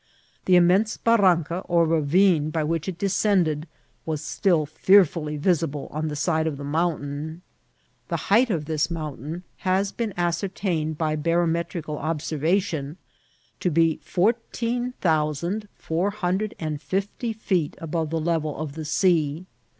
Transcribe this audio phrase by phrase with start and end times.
[0.45, 3.67] The immense barranca or ravine by which it descended
[4.03, 7.43] was still fearfully visible on the side of the mountain.
[8.07, 12.97] The height of this mountain has been ascertained by barometrical observation
[13.59, 18.85] to be four teen thousand four hundred and fifty feet above the level of the
[18.85, 19.45] sea.